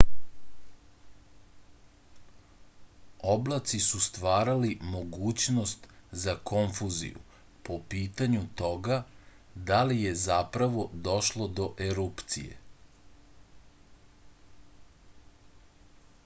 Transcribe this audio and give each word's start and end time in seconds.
oblaci 3.33 3.79
su 3.87 3.99
stvarali 4.05 4.71
mogućnost 4.93 5.85
za 6.23 6.35
konfuziju 6.53 7.21
po 7.69 7.77
pitanju 7.95 8.43
toga 8.63 8.99
da 9.71 9.83
li 9.93 10.01
je 10.05 10.15
zapravo 10.25 10.87
došlo 11.11 11.49
do 11.63 11.71
erupcije 11.91 12.59